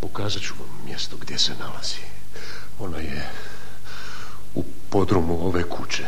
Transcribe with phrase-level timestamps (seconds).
[0.00, 2.00] Pokazat ću vam mjesto gdje se nalazi.
[2.78, 3.30] Ona je
[4.54, 6.04] u podrumu ove kuće.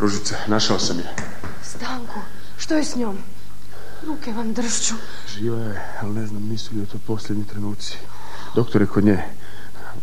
[0.00, 1.14] Ružice, našao sam je.
[1.62, 2.20] Stanko,
[2.58, 3.18] što je s njom?
[4.06, 4.94] Ruke vam dršću.
[5.34, 7.98] Živa je, ali ne znam nisu li to posljednji trenuci.
[8.58, 9.22] Doktor je kod nje.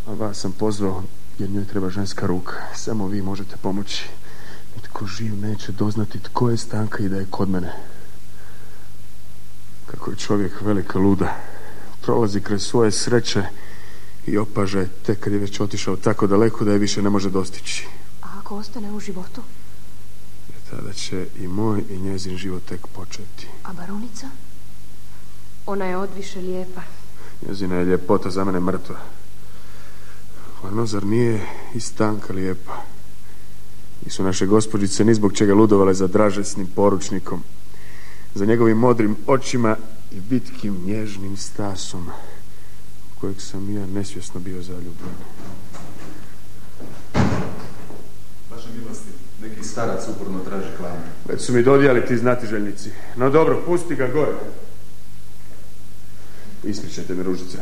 [0.07, 1.03] A vas sam pozvao
[1.39, 2.53] jer njoj treba ženska ruka.
[2.75, 4.05] Samo vi možete pomoći.
[4.75, 7.73] Nitko živ neće doznati tko je stanka i da je kod mene.
[9.85, 11.35] Kako je čovjek velika luda.
[12.01, 13.43] Prolazi kroz svoje sreće
[14.25, 17.87] i opaže tek kad je već otišao tako daleko da je više ne može dostići.
[18.21, 19.41] A ako ostane u životu?
[20.69, 23.47] Tada će i moj i njezin život tek početi.
[23.63, 24.29] A baronica?
[25.65, 26.81] Ona je odviše lijepa.
[27.47, 28.95] Njezina je ljepota za mene mrtva.
[30.63, 31.41] Ono, zar nije
[31.75, 32.81] i stanka lijepa?
[34.05, 37.43] Nisu naše gospođice ni zbog čega ludovale za dražesnim poručnikom.
[38.35, 39.77] Za njegovim modrim očima
[40.11, 42.09] i bitkim nježnim stasom
[43.21, 45.15] kojeg sam ja nesvjesno bio zaljubljen.
[48.51, 49.09] Vaše milosti,
[49.41, 51.05] neki starac uporno traži klanje.
[51.29, 52.89] Već su mi dodijali ti znatiželjnici.
[53.15, 54.35] No dobro, pusti ga gore.
[56.65, 57.57] Ispričajte mi, Ružice.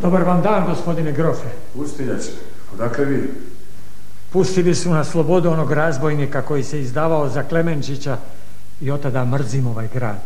[0.00, 1.48] Dobar vam dan, gospodine grofe.
[1.74, 2.30] Pustinjače,
[2.74, 3.30] odakle vi?
[4.30, 8.18] Pustili su na slobodu onog razbojnika koji se izdavao za Klemenčića
[8.80, 10.22] i od tada mrzim ovaj grad.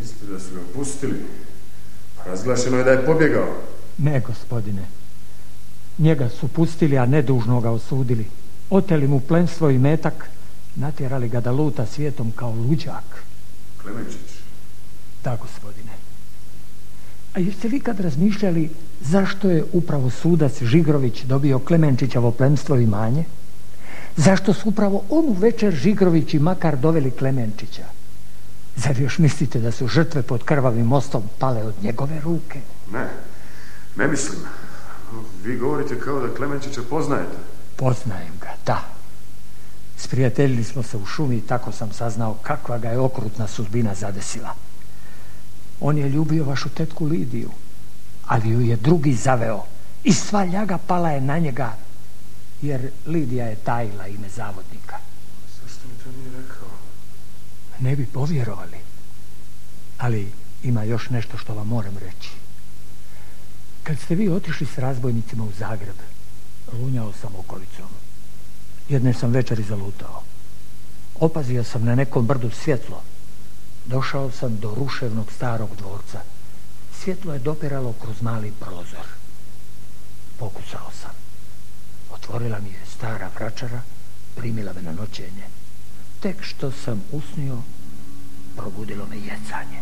[0.00, 1.14] Mislite da su ga pustili?
[2.26, 3.48] Razglašeno je da je pobjegao.
[3.98, 4.82] Ne, gospodine.
[5.98, 8.26] Njega su pustili, a nedužno ga osudili.
[8.70, 10.28] Oteli mu plenstvo i metak,
[10.76, 13.24] natjerali ga da luta svijetom kao luđak.
[13.82, 14.30] Klemenčić?
[15.24, 15.92] Da, gospodine.
[17.34, 18.70] A jeste vi kad razmišljali
[19.00, 23.24] zašto je upravo sudac Žigrović dobio Klemenčićevo plemstvo i manje?
[24.16, 27.84] Zašto su upravo onu večer Žigrović i Makar doveli Klemenčića?
[28.76, 32.60] Zar još mislite da su žrtve pod krvavim mostom pale od njegove ruke?
[32.92, 33.08] Ne,
[33.96, 34.38] ne mislim.
[35.44, 37.53] Vi govorite kao da Klemenčića poznajete.
[37.76, 38.84] Poznajem ga, da.
[39.96, 44.54] Sprijateljili smo se u šumi i tako sam saznao kakva ga je okrutna sudbina zadesila.
[45.80, 47.50] On je ljubio vašu tetku Lidiju,
[48.26, 49.64] ali ju je drugi zaveo
[50.04, 51.76] i sva ljaga pala je na njega,
[52.62, 54.98] jer Lidija je tajila ime zavodnika.
[55.62, 56.68] Zašto mi to nije rekao?
[57.78, 58.78] Ne bi povjerovali,
[59.98, 62.30] ali ima još nešto što vam moram reći.
[63.82, 65.96] Kad ste vi otišli s razbojnicima u Zagreb,
[66.74, 67.88] lunjao sam okolicom.
[68.88, 70.22] Jedne sam večeri zalutao.
[71.20, 73.02] Opazio sam na nekom brdu svjetlo.
[73.84, 76.20] Došao sam do ruševnog starog dvorca.
[77.00, 79.06] Svjetlo je dopiralo kroz mali prozor.
[80.38, 81.10] Pokucao sam.
[82.10, 83.80] Otvorila mi je stara vračara,
[84.34, 85.44] primila me na noćenje.
[86.20, 87.58] Tek što sam usnio,
[88.56, 89.80] probudilo me jecanje.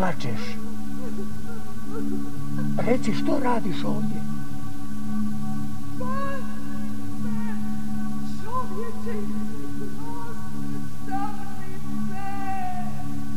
[0.00, 0.40] Plačeš?
[2.78, 4.20] Reci, što radiš ovdje?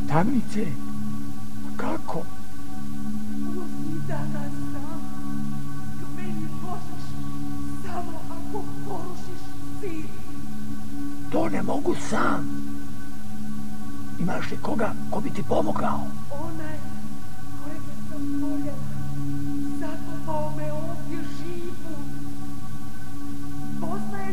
[0.07, 0.65] Tamnice?
[1.77, 2.21] Kako?
[3.49, 5.01] Uzmi danas sam,
[5.99, 7.05] k meni možeš,
[7.85, 9.43] samo ako porušiš
[9.81, 10.07] sin.
[11.31, 12.47] To ne mogu sam.
[14.19, 16.22] Imaš li koga ko bi ti pomogao?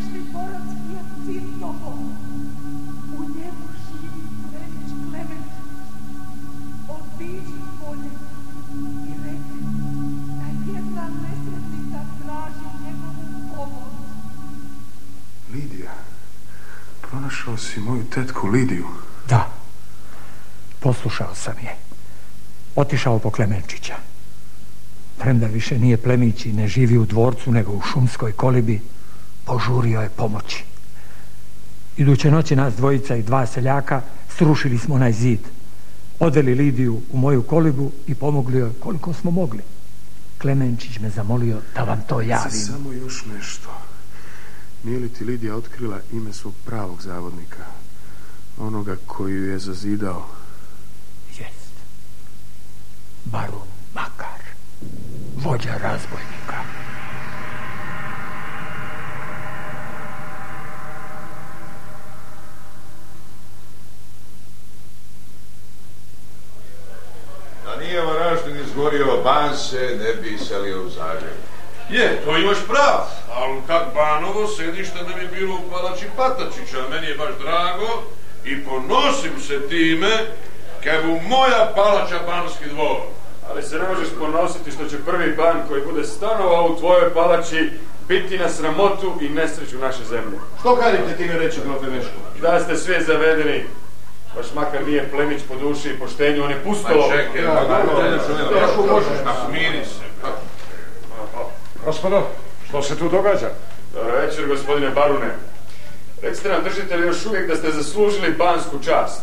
[0.01, 1.99] Poznaješ li porodski Jacintovo?
[3.17, 5.47] U njemu živi plemić Klement.
[6.89, 8.11] Otiđi polje
[9.09, 9.61] i reci
[10.39, 13.93] da jedna nesretnica traži njegovu pomoć.
[15.53, 15.91] Lidija.
[17.01, 18.87] Pronašao si moju tetku Lidiju.
[19.29, 19.49] Da.
[20.81, 21.77] Poslušao sam je.
[22.77, 23.97] Otišao po Klemenčića.
[25.19, 28.81] Premda više nije plemić i ne živi u dvorcu nego u šumskoj kolibi,
[29.51, 30.65] požurio je pomoći.
[31.97, 34.03] Iduće noći nas dvojica i dva seljaka
[34.37, 35.41] srušili smo onaj zid.
[36.21, 39.63] Odveli Lidiju u moju kolibu i pomogli joj koliko smo mogli.
[40.39, 42.61] Klemenčić me zamolio da vam to javim.
[42.61, 43.69] Samo još nešto.
[44.85, 47.65] Nije li ti Lidija otkrila ime svog pravog zavodnika?
[48.59, 50.27] Onoga koji ju je zazidao.
[51.39, 51.75] Jest.
[53.25, 54.41] Barun Makar,
[55.37, 56.81] vođa razbojnika.
[67.71, 71.39] Da nije Varaždin izgorio, ban se ne bi selio u Zagreb.
[71.91, 73.01] Je, to imaš prav,
[73.35, 78.03] ali kak Banovo sedište ne bi bilo u palači Patačića, meni je baš drago
[78.45, 80.11] i ponosim se time
[80.85, 83.01] kad u moja palača Banski dvor.
[83.51, 87.71] Ali se ne možeš ponositi što će prvi ban koji bude stanovao u tvojoj palači
[88.09, 90.39] biti na sramotu i nesreću naše zemlje.
[90.61, 92.13] Što kadite time reći, grofe Meško?
[92.43, 93.65] Da ste svi zavedeni,
[94.37, 97.09] baš makar nije plemić po duši i poštenju, on je pustolo.
[97.09, 100.31] Pa čekaj, pa Meško možeš, smiri se.
[101.85, 102.23] Gospodo,
[102.69, 103.49] što se tu događa?
[103.95, 105.31] Dobro večer, gospodine Barune.
[106.23, 109.23] Recite nam, držite li još uvijek da ste zaslužili bansku čast?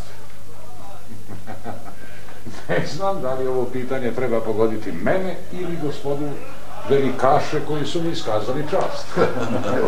[2.68, 6.28] Ne znam da li ovo pitanje treba pogoditi mene ili gospodu
[6.88, 9.06] velikaše koji su mi iskazali čast.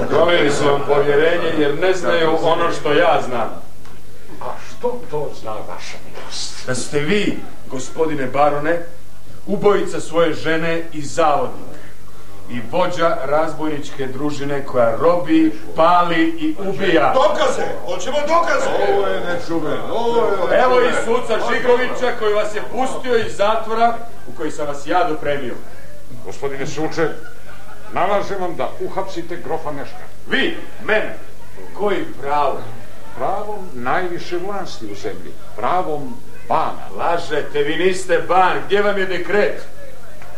[0.09, 3.70] Provjeri su vam povjerenje jer ne znaju ono što ja znam.
[5.11, 6.67] To zna vaša milost?
[6.67, 7.39] Da ste vi,
[7.71, 8.79] gospodine Barone,
[9.47, 11.71] ubojica svoje žene i zavodnik.
[12.51, 17.15] I vođa razbojničke družine koja robi, pali i ubija.
[17.15, 18.71] Dokaze, hoćemo dokaze.
[18.93, 23.95] Ovo je nečuveno, ovo je Evo i suca Žigovića koji vas je pustio iz zatvora
[24.29, 25.55] u koji sam vas ja dopremio.
[26.25, 27.09] Gospodine suče,
[27.93, 30.05] nalažem vam da uhapsite grofa Meška.
[30.29, 31.19] Vi, mene,
[31.75, 32.63] kojim pravom?
[33.17, 35.33] Pravom najviše vlasti u zemlji.
[35.57, 36.15] Pravom
[36.49, 36.87] bana.
[36.97, 39.63] Lažete, vi niste ban, gdje vam je dekret?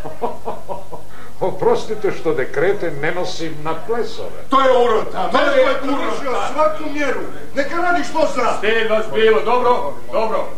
[1.40, 4.42] Oprostite što dekrete ne nosim na plesove.
[4.48, 6.48] To je urota, to je urota.
[6.52, 7.20] svaku mjeru.
[7.54, 8.56] Neka radi što zna.
[8.58, 10.48] Stid vas bilo, dobro, dobro.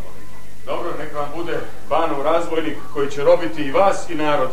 [0.66, 4.50] Dobro, neka vam bude banov razbojnik koji će robiti i vas i narod.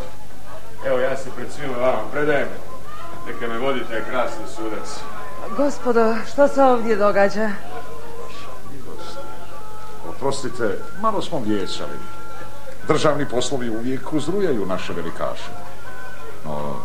[0.86, 2.48] Evo, ja se pred svima vama predajem.
[3.26, 5.00] Neka me vodite krasni sudac.
[5.50, 7.50] Gospodo, što se ovdje događa?
[10.08, 11.98] Oprostite, malo smo vječali.
[12.88, 15.50] Državni poslovi uvijek uzrujaju naše velikaše.
[16.44, 16.76] No,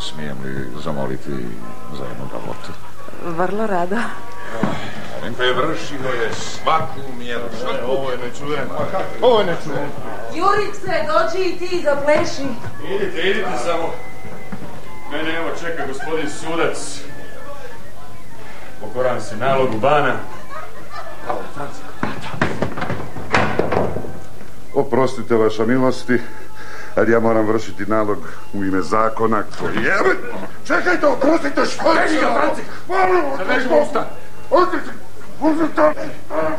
[0.00, 1.30] smijem li zamoliti
[1.98, 2.72] za jednu gavotu?
[3.24, 3.96] Vrlo rado.
[5.36, 7.44] Prevršilo je svaku mjeru.
[7.60, 8.74] Svaku Ovo je nečuveno.
[9.22, 9.88] Ovo je nečuveno.
[10.34, 12.48] Jurice, dođi i ti zapleši.
[12.94, 13.92] Idite, idite samo.
[15.10, 17.00] Mene evo čeka gospodin sudac.
[18.84, 20.14] Pokoram se nalogu bana.
[24.74, 26.20] Oprostite vaša milosti,
[26.96, 28.18] ali ja moram vršiti nalog
[28.52, 29.94] u ime zakona koji je...
[30.66, 32.02] Čekajte, oprostite, što je?
[32.02, 32.62] Veži ga, Franci!
[33.38, 34.08] Zaveži mu usta!
[34.48, 34.90] Pustite!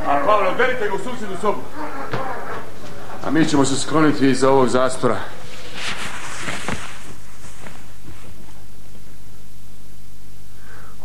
[0.07, 1.59] A Pavle, odberite ga u susjednu sobu.
[3.25, 5.17] A mi ćemo se skloniti iza ovog zastora.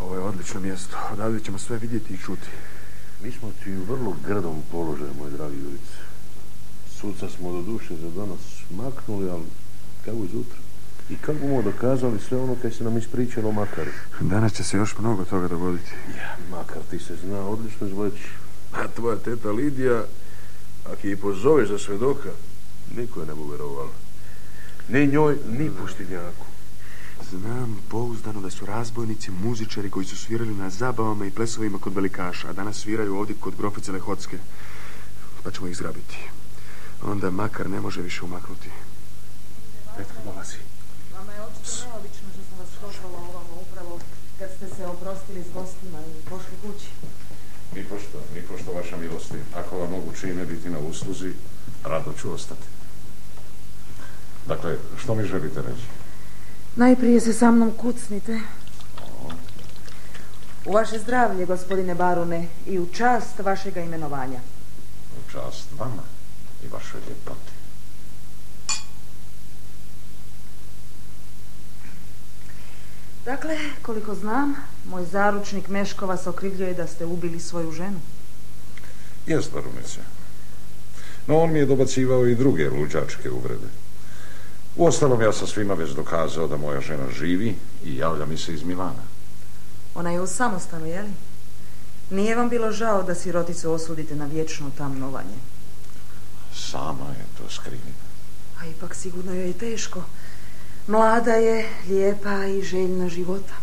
[0.02, 0.96] Ovo je odlično mjesto.
[1.20, 2.48] Odavde ćemo sve vidjeti i čuti.
[3.22, 5.96] Mi smo ti u vrlo grdom položaju, moj dragi Jurice.
[7.00, 8.40] Suca smo do duše za danas
[8.70, 9.44] maknuli, ali
[10.04, 10.58] kako izjutra?
[11.10, 13.90] I kako bomo dokazali sve ono kaj se nam ispričalo o Makaru?
[14.20, 15.90] Danas će se još mnogo toga dogoditi.
[16.16, 18.28] Ja, Makar, ti se zna odlično izvleći.
[18.72, 20.04] A tvoja teta Lidija,
[20.84, 22.30] ako je pozoveš za svedoka,
[22.96, 23.88] niko je ne vjerovao.
[24.88, 26.49] Ni njoj, ni pustinjaku.
[27.30, 32.48] Znam pouzdano da su razbojnici muzičari koji su svirali na zabavama i plesovima kod velikaša,
[32.48, 34.38] a danas sviraju ovdje kod grofice Lehotske.
[35.42, 36.18] Pa ćemo ih zgrabiti.
[37.02, 38.70] Onda makar ne može više umaknuti.
[39.96, 40.56] Petka dolazi.
[41.14, 43.98] Vama je očito neobično što sam vas pozvala ovamo upravo
[44.38, 46.88] kad ste se oprostili s gostima i pošli kući.
[47.74, 49.38] Nipošto, nipošto vaša milosti.
[49.54, 51.32] Ako vam mogu čime biti na usluzi,
[51.84, 52.66] rado ću ostati.
[54.46, 55.99] Dakle, što mi želite reći?
[56.76, 58.40] Najprije se sa mnom kucnite.
[60.64, 64.40] U vaše zdravlje, gospodine Barune, i u čast vašega imenovanja.
[65.18, 66.02] U čast vama
[66.64, 67.52] i vašoj ljepoti.
[73.24, 78.00] Dakle, koliko znam, moj zaručnik Meško vas okrivljuje da ste ubili svoju ženu.
[79.26, 80.00] Jest, barunice.
[81.26, 83.79] No, on mi je dobacivao i druge luđačke uvrede.
[84.76, 88.62] Uostalom, ja sam svima već dokazao da moja žena živi i javlja mi se iz
[88.62, 89.02] Milana.
[89.94, 91.12] Ona je u samostanu, je li?
[92.10, 95.38] Nije vam bilo žao da siroticu osudite na vječno tamnovanje?
[96.54, 98.10] Sama je to skrivila.
[98.60, 100.02] A ipak sigurno joj je teško.
[100.86, 103.54] Mlada je, lijepa i željna života.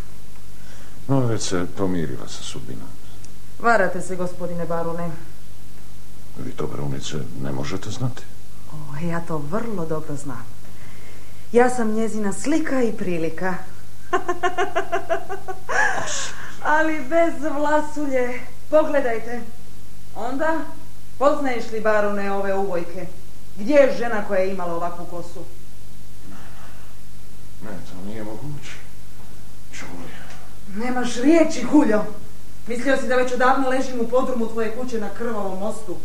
[1.08, 2.88] No, već se pomirila sa sudbinom.
[3.58, 5.10] Varate se, gospodine Barune.
[6.38, 8.22] Vi to, barunice, ne možete znati.
[8.72, 10.57] O, ja to vrlo dobro znam.
[11.52, 13.54] Ja sam njezina slika i prilika.
[16.76, 18.40] Ali bez vlasulje.
[18.70, 19.40] Pogledajte.
[20.16, 20.60] Onda,
[21.18, 23.06] poznaješ li barune ove uvojke?
[23.56, 25.44] Gdje je žena koja je imala ovakvu kosu?
[27.62, 28.72] Ne, to nije moguće.
[29.72, 30.08] Čuli.
[30.74, 32.04] Nemaš riječi, Huljo.
[32.66, 35.96] Mislio si da već odavno ležim u podrumu tvoje kuće na krvavom mostu.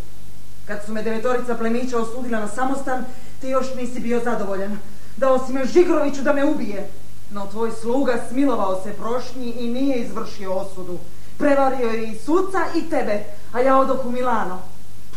[0.67, 3.05] Kad su me devetorica plemića osudila na samostan,
[3.41, 4.79] ti još nisi bio zadovoljan.
[5.17, 6.89] Dao si me Žigroviću da me ubije.
[7.31, 10.97] No tvoj sluga smilovao se prošnji i nije izvršio osudu.
[11.37, 14.59] Prevario je i suca i tebe, a ja odoh u Milano.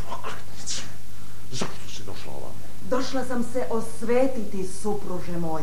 [0.07, 0.83] Prokletnice,
[1.51, 2.55] zašto si došla ovamo?
[2.91, 5.63] Došla sam se osvetiti, supruže moj.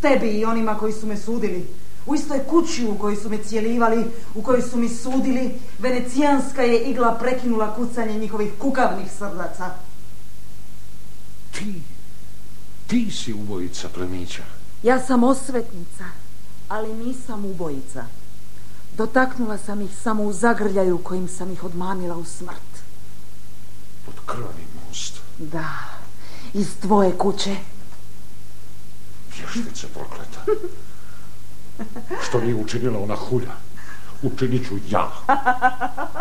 [0.00, 1.66] Tebi i onima koji su me sudili.
[2.06, 6.84] U istoj kući u kojoj su me cijelivali, u kojoj su mi sudili, venecijanska je
[6.84, 9.70] igla prekinula kucanje njihovih kukavnih srdaca.
[11.52, 11.82] Ti,
[12.90, 14.42] ti si ubojica plemića.
[14.82, 16.04] Ja sam osvetnica,
[16.68, 18.04] ali nisam ubojica.
[18.96, 22.70] Dotaknula sam ih samo u zagrljaju kojim sam ih odmamila u smrt.
[24.06, 25.20] Pod krvavim most.
[25.38, 25.68] Da,
[26.54, 27.56] iz tvoje kuće.
[29.36, 30.44] Vještice prokleta.
[32.28, 33.52] Što nije učinila ona hulja,
[34.22, 35.10] učinit ću ja.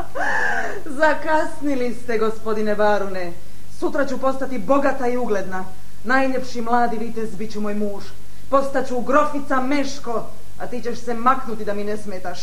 [1.02, 3.34] Zakasnili ste, gospodine Barune.
[3.80, 5.66] Sutra ću postati bogata i ugledna.
[6.04, 8.04] Najljepši mladi vitez bit ću moj muž.
[8.50, 10.26] Postaću grofica Meško,
[10.60, 12.40] a ti ćeš se maknuti da mi ne smetaš.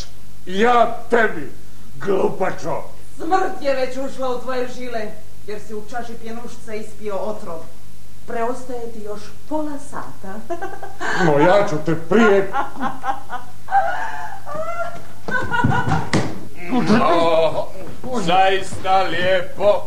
[0.46, 1.52] Ja tebi,
[1.94, 2.82] glupačo.
[3.16, 5.10] Smrt je već ušla u tvoje žile,
[5.46, 7.58] jer si u čaši pjenušca ispio otrov.
[8.26, 10.34] Preostaje ti još pola sata.
[11.24, 12.52] No ja ću te prije...
[17.02, 19.84] O, zaista lijepo,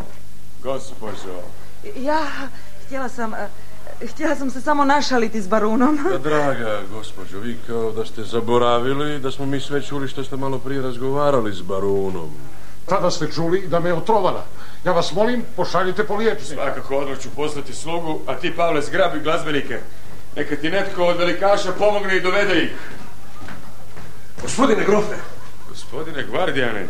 [0.63, 1.41] gospođo.
[1.95, 2.21] Ja
[2.89, 3.33] htjela sam...
[3.33, 3.47] eh,
[4.13, 5.99] Htjela sam se samo našaliti s barunom.
[6.11, 10.37] Pa, draga gospođo, vi kao da ste zaboravili da smo mi sve čuli što ste
[10.37, 12.29] malo prije razgovarali s barunom.
[12.85, 14.45] Tada ste čuli da me je otrovala.
[14.85, 16.63] Ja vas molim, pošaljite po liječnika.
[16.63, 19.79] Svakako odmah ću poslati slugu, a ti, Pavle, zgrabi glazbenike.
[20.35, 22.71] Neka ti netko od velikaša pomogne i dovede ih.
[24.41, 25.15] Gospodine grofe,
[25.69, 26.87] Gospodine Gvardijane,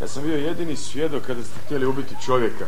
[0.00, 2.66] ja sam bio jedini svjedok kada ste htjeli ubiti čovjeka.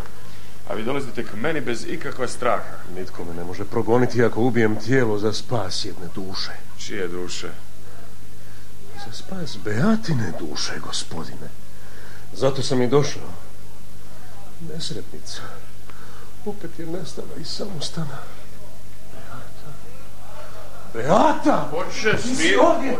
[0.69, 2.77] A vi dolazite k meni bez ikakva straha.
[2.95, 6.53] nitko me ne može progoniti ako ubijem tijelo za spas jedne duše.
[6.79, 7.51] Čije duše?
[9.07, 11.49] Za spas Beatine duše, gospodine.
[12.33, 13.31] Zato sam i došao.
[14.75, 15.43] Nesretnica.
[16.47, 18.19] Opet je nestala iz samostana.
[19.13, 19.73] Beata.
[20.95, 21.69] Beata!
[21.71, 22.19] Hoće,
[22.61, 22.97] ovdje?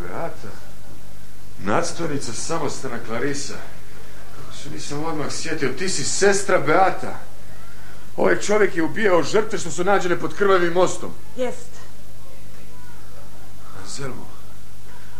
[0.00, 0.48] Beata.
[1.58, 3.54] Nadstojnica samostana Klarisa.
[4.62, 7.18] Se nisam odmah sjetio, ti si sestra Beata.
[8.16, 11.10] Ovaj čovjek je ubijao žrtve što su nađene pod krvavim mostom.
[11.36, 11.68] Jest.
[13.82, 14.26] Anselmo,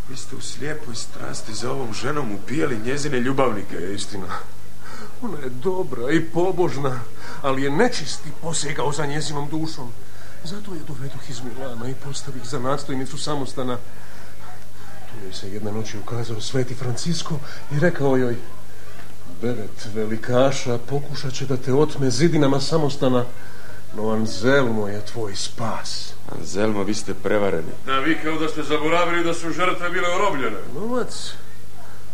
[0.08, 3.76] vi ste u slijepoj strasti za ovom ženom upijali njezine ljubavnike.
[3.76, 4.26] Je istina.
[5.22, 7.00] Ona je dobra i pobožna,
[7.42, 9.92] ali je nečisti posegao za njezinom dušom.
[10.44, 13.76] Zato je doveduh iz Milana i postavih za nadstojnicu samostana.
[15.10, 17.38] Tu joj se jedne noći ukazao sveti Francisko
[17.72, 18.36] i rekao joj
[19.42, 23.24] Devet velikaša pokušat će da te otme zidinama samostana,
[23.96, 26.12] no Anzelmo je tvoj spas.
[26.38, 27.72] Anselmo, vi ste prevareni.
[27.86, 30.56] Da, vi kao da ste zaboravili da su žrtve bile urobljene.
[30.74, 31.32] Novac,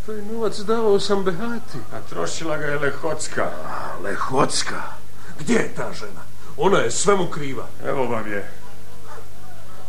[0.07, 1.79] taj novac davao sam Behati.
[1.93, 3.51] A trošila ga je Lehocka.
[3.67, 4.83] A, Lehocka,
[5.39, 6.21] gdje je ta žena?
[6.57, 7.67] Ona je svemu kriva.
[7.87, 8.51] Evo vam je.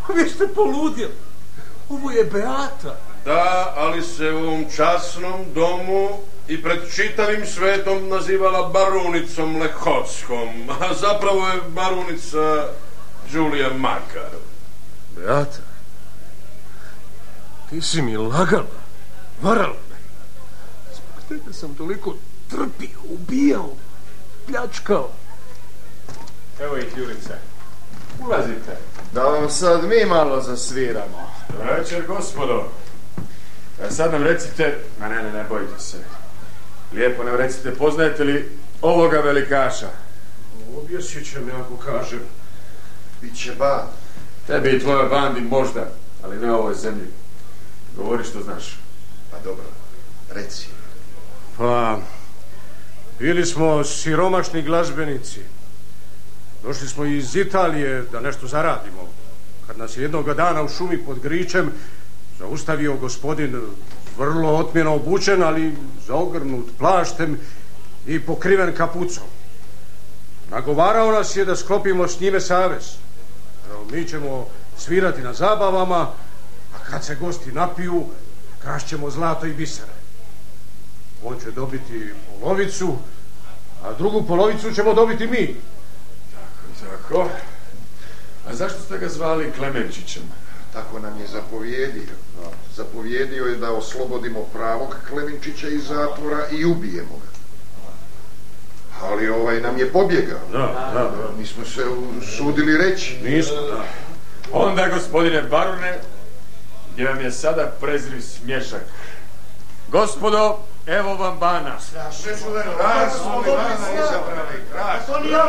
[0.07, 1.15] Pa vi ste poludjeli.
[1.89, 2.95] Ovo je Beata.
[3.25, 6.09] Da, ali se u ovom časnom domu
[6.47, 12.67] i pred čitavim svetom nazivala barunicom Lehockom, a zapravo je barunica
[13.31, 14.31] Đulija Makar.
[15.15, 15.61] Beata,
[17.69, 18.81] ti si mi lagala,
[19.41, 19.95] varala me.
[20.93, 22.15] Zbog tebe sam toliko
[22.49, 23.69] trpio, ubijao,
[24.47, 25.09] pljačkao.
[26.59, 27.33] Evo ih, Jurica.
[28.19, 28.77] Ulazite.
[29.13, 31.31] Da vam sad mi malo zasviramo.
[31.63, 32.69] Večer, gospodo.
[33.83, 34.79] A sad nam recite...
[34.99, 35.97] Ma ne, ne, ne bojite se.
[36.95, 38.49] Lijepo nam recite, poznajete li
[38.81, 39.89] ovoga velikaša?
[40.77, 42.19] Objesit će me ako kažem.
[43.21, 43.87] Biće ba.
[44.47, 45.91] Tebi i tvojoj bandi možda,
[46.23, 47.07] ali ne ovoj zemlji.
[47.97, 48.79] Govori što znaš.
[49.31, 49.65] Pa dobro,
[50.33, 50.67] reci.
[51.57, 51.99] Pa,
[53.19, 55.39] bili smo siromašni glazbenici.
[56.63, 59.07] Došli smo iz Italije da nešto zaradimo.
[59.67, 61.71] Kad nas je jednoga dana u šumi pod Gričem
[62.39, 63.61] zaustavio gospodin
[64.17, 67.39] vrlo otmjeno obučen, ali zaogrnut plaštem
[68.05, 69.23] i pokriven kapucom.
[70.49, 72.83] Nagovarao nas je da sklopimo s njime savez.
[73.91, 76.11] Mi ćemo svirati na zabavama,
[76.75, 78.05] a kad se gosti napiju,
[78.61, 79.91] krašćemo zlato i bisere.
[81.23, 82.97] On će dobiti polovicu,
[83.83, 85.55] a drugu polovicu ćemo dobiti mi.
[86.79, 87.29] Tako.
[88.47, 90.23] A zašto ste ga zvali Klemenčićem?
[90.75, 92.15] Tako nam je zapovjedio.
[92.75, 97.35] Zapovjedio je da oslobodimo pravog Klemenčića iz zatvora i ubijemo ga.
[99.01, 100.39] Ali ovaj nam je pobjegao.
[100.51, 101.37] Da, da, da.
[101.37, 101.81] Mi smo se
[102.19, 103.19] usudili reći.
[103.23, 103.83] Nismo, da.
[104.51, 105.99] Onda, gospodine barone,
[106.93, 108.81] gdje vam je sada prezriv smješak.
[109.87, 111.79] Gospodo, evo vam bana.
[112.11, 112.71] Sve čuveno.
[112.77, 114.65] Kraj smo li bana izabrali.
[114.71, 114.97] Kraj.
[115.07, 115.45] To ni ja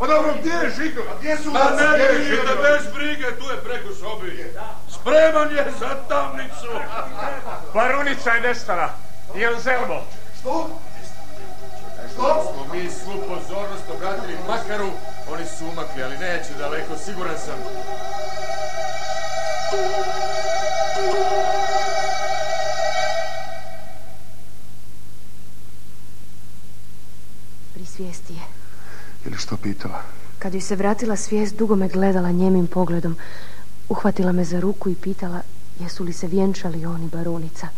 [0.00, 1.00] Pa dobro, gdje je Žigo?
[1.00, 1.80] A gdje su Ma vas?
[1.80, 2.42] ne Žigo?
[2.62, 4.54] bez brige, tu je preko sobi.
[4.90, 6.70] Spreman je za tamnicu.
[7.74, 8.88] Barunica je nestala.
[9.34, 10.02] I Anselmo.
[10.40, 10.70] Što?
[12.12, 12.52] Što?
[12.52, 14.90] Smo mi svu pozornost obratili Makaru,
[15.32, 17.58] oni su umakli, ali neće daleko, siguran sam.
[19.70, 20.43] Pri
[29.44, 30.02] što pitala?
[30.38, 33.16] Kad joj se vratila svijest, dugo me gledala njemim pogledom.
[33.88, 35.40] Uhvatila me za ruku i pitala
[35.80, 37.68] jesu li se vjenčali oni barunica.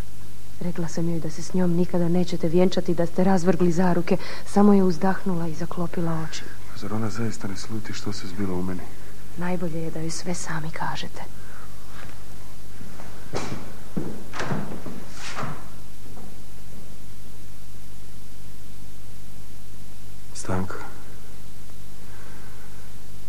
[0.60, 4.16] Rekla sam joj da se s njom nikada nećete vjenčati, da ste razvrgli zaruke.
[4.46, 6.42] Samo je uzdahnula i zaklopila oči.
[6.76, 8.82] Zar ona zaista ne sluti što se zbilo u meni?
[9.36, 11.22] Najbolje je da joj sve sami kažete.
[20.34, 20.96] Stanka.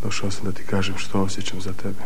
[0.08, 2.04] Došao sam da ti kažem što osjećam za tebe.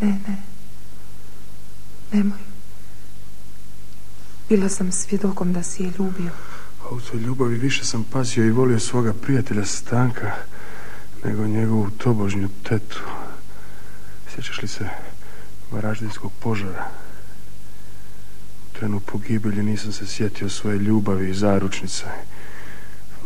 [0.00, 0.42] Ne, ne.
[2.12, 2.38] Nemoj.
[4.48, 6.30] Bila sam svjedokom da si je ljubio.
[6.84, 10.32] A u toj ljubavi više sam pazio i volio svoga prijatelja Stanka
[11.24, 13.00] nego njegovu tobožnju tetu.
[14.34, 14.88] Sjećaš li se
[15.70, 16.90] varaždinskog požara?
[18.66, 22.04] U trenu pogibelji nisam se sjetio svoje ljubavi i zaručnice.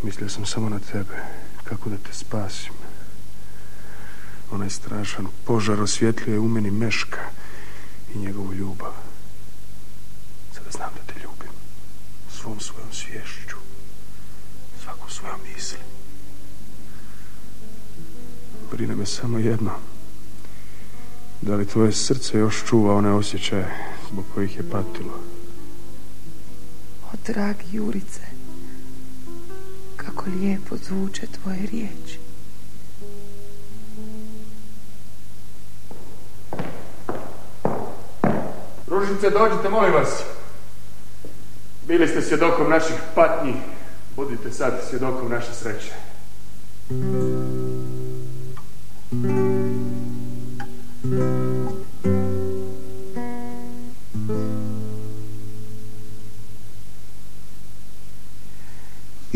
[0.03, 1.17] Mislio sam samo na tebe,
[1.65, 2.73] kako da te spasim.
[4.51, 7.21] Onaj strašan požar osvjetlio je u meni Meška
[8.15, 8.93] i njegovu ljubav.
[10.55, 11.53] Sada znam da te ljubim.
[12.41, 13.57] Svom svojom svješću.
[14.85, 15.79] Svakom svojom misli.
[18.73, 19.71] Brine me samo jedno.
[21.41, 25.21] Da li tvoje srce još čuva one osjećaje zbog kojih je patilo?
[27.13, 28.21] O, dragi Jurice,
[30.07, 32.19] kako lijepo zvuče tvoje riječi.
[38.87, 40.23] Ružice, dođite, molim vas.
[41.87, 43.55] Bili ste svjedokom naših patnji.
[44.17, 45.93] Budite sad svjedokom naše sreće.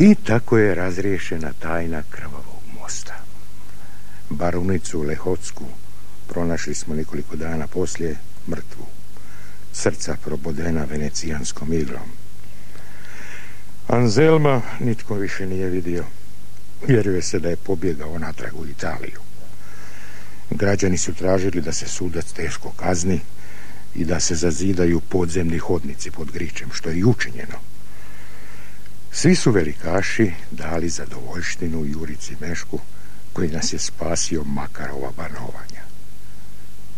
[0.05, 3.15] I tako je razriješena tajna krvavog mosta.
[4.31, 5.65] Barunicu Lehotsku
[6.29, 8.17] pronašli smo nekoliko dana poslije
[8.49, 8.87] mrtvu.
[9.73, 12.11] Srca probodena venecijanskom iglom.
[13.89, 16.05] Anzelma nitko više nije vidio.
[16.87, 19.21] Vjeruje se da je pobjegao natrag u Italiju.
[20.51, 23.21] Građani su tražili da se sudac teško kazni
[23.95, 27.74] i da se zazidaju podzemni hodnici pod gričem, što je i učinjeno.
[29.17, 32.81] Svi su velikaši dali zadovoljštinu Jurici Mešku,
[33.33, 35.83] koji nas je spasio Makarova banovanja.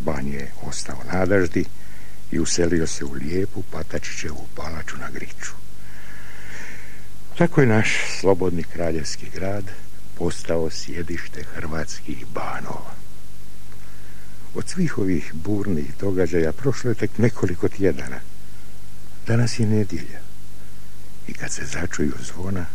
[0.00, 1.64] Ban je ostao nadaždi
[2.30, 5.52] i uselio se u lijepu Patačićevu palaču na Griču.
[7.38, 7.88] Tako je naš
[8.20, 9.64] slobodni kraljevski grad
[10.18, 12.94] postao sjedište hrvatskih banova.
[14.54, 18.20] Od svih ovih burnih događaja prošlo je tek nekoliko tjedana.
[19.26, 20.25] Danas je nedjelja
[21.28, 22.66] i kad se začuju zvona,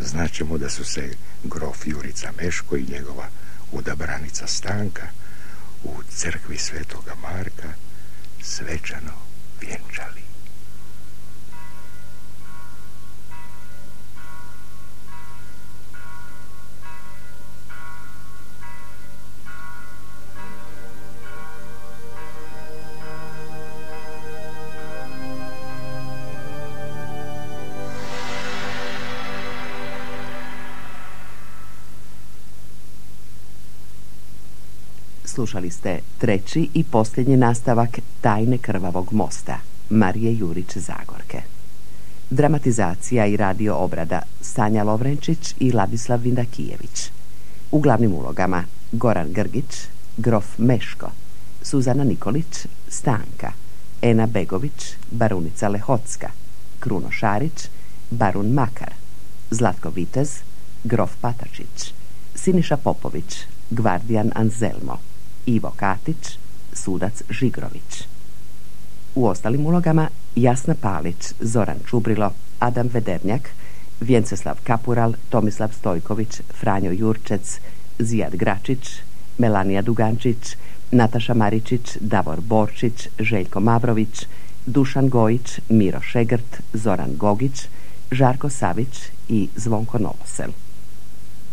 [0.00, 1.10] znaćemo da su se
[1.44, 3.28] grof Jurica Meško i njegova
[3.72, 5.06] odabranica Stanka
[5.84, 7.68] u crkvi Svetoga Marka
[8.42, 9.12] svečano
[9.60, 10.21] vjenčali.
[35.42, 39.58] Slušali ste treći i posljednji nastavak Tajne krvavog mosta
[39.90, 41.42] Marije Jurić Zagorke.
[42.30, 47.10] Dramatizacija i radio obrada Sanja Lovrenčić i Ladislav Vindakijević.
[47.70, 51.10] U glavnim ulogama Goran Grgić, Grof Meško,
[51.62, 53.52] Suzana Nikolić, Stanka,
[54.02, 56.28] Ena Begović, Barunica Lehocka,
[56.80, 57.68] Kruno Šarić,
[58.10, 58.92] Barun Makar,
[59.50, 60.30] Zlatko Vitez,
[60.84, 61.94] Grof Patačić,
[62.34, 63.36] Siniša Popović,
[63.70, 64.98] Gvardijan Anzelmo,
[65.46, 66.38] Ivo Katić,
[66.72, 68.04] sudac Žigrović.
[69.14, 73.50] U ostalim ulogama Jasna Palić, Zoran Čubrilo, Adam Vedernjak,
[74.00, 77.60] Vjenceslav Kapural, Tomislav Stojković, Franjo Jurčec,
[77.98, 78.88] Zijad Gračić,
[79.38, 80.56] Melanija Dugančić,
[80.90, 84.26] Nataša Maričić, Davor Borčić, Željko Mavrović,
[84.66, 87.68] Dušan Gojić, Miro Šegrt, Zoran Gogić,
[88.10, 90.50] Žarko Savić i Zvonko Novosel.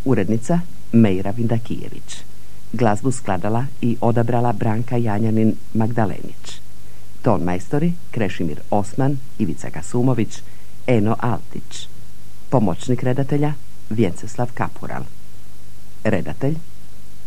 [0.05, 0.59] Urednica
[0.91, 2.28] Mejra Vindakijević.
[2.73, 6.61] Glazbu skladala i odabrala Branka Janjanin Magdalenić.
[7.21, 10.41] Ton majstori Krešimir Osman, Ivica Kasumović,
[10.87, 11.87] Eno Altić.
[12.49, 13.53] Pomoćnik redatelja
[13.89, 15.03] Vjenceslav Kapural.
[16.03, 16.55] Redatelj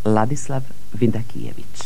[0.05, 1.83] Ladislav Vindakijević.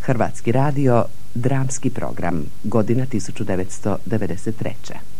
[0.00, 5.11] Hrvatski radio, dramski program, godina 1993.